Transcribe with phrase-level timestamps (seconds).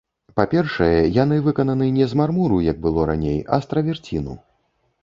[0.37, 4.33] Па-першае, яны выкананы не з мармуру, як было раней, а з траверціну.